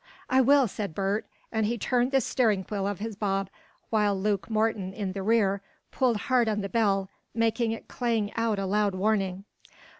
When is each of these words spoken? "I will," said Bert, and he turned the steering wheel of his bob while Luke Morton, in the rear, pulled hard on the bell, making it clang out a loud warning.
"I 0.31 0.41
will," 0.41 0.67
said 0.67 0.95
Bert, 0.95 1.27
and 1.51 1.67
he 1.67 1.77
turned 1.77 2.11
the 2.11 2.21
steering 2.21 2.65
wheel 2.71 2.87
of 2.87 2.97
his 2.97 3.15
bob 3.15 3.51
while 3.91 4.19
Luke 4.19 4.49
Morton, 4.49 4.93
in 4.93 5.11
the 5.11 5.21
rear, 5.21 5.61
pulled 5.91 6.17
hard 6.17 6.49
on 6.49 6.61
the 6.61 6.69
bell, 6.69 7.07
making 7.35 7.71
it 7.71 7.87
clang 7.87 8.33
out 8.33 8.57
a 8.57 8.65
loud 8.65 8.95
warning. 8.95 9.45